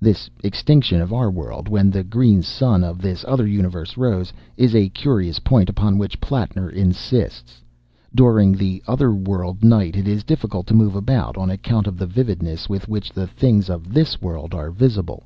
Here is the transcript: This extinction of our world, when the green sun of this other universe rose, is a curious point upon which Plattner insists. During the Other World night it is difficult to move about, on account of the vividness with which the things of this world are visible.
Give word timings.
This 0.00 0.30
extinction 0.44 1.00
of 1.00 1.12
our 1.12 1.28
world, 1.28 1.68
when 1.68 1.90
the 1.90 2.04
green 2.04 2.40
sun 2.42 2.84
of 2.84 3.00
this 3.02 3.24
other 3.26 3.48
universe 3.48 3.96
rose, 3.96 4.32
is 4.56 4.76
a 4.76 4.88
curious 4.90 5.40
point 5.40 5.68
upon 5.68 5.98
which 5.98 6.20
Plattner 6.20 6.70
insists. 6.70 7.62
During 8.14 8.52
the 8.52 8.80
Other 8.86 9.10
World 9.12 9.64
night 9.64 9.96
it 9.96 10.06
is 10.06 10.22
difficult 10.22 10.68
to 10.68 10.74
move 10.76 10.94
about, 10.94 11.36
on 11.36 11.50
account 11.50 11.88
of 11.88 11.98
the 11.98 12.06
vividness 12.06 12.68
with 12.68 12.86
which 12.86 13.12
the 13.12 13.26
things 13.26 13.68
of 13.68 13.92
this 13.92 14.20
world 14.22 14.54
are 14.54 14.70
visible. 14.70 15.24